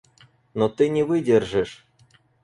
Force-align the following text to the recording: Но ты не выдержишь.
Но 0.55 0.67
ты 0.67 0.89
не 0.89 1.03
выдержишь. 1.03 1.85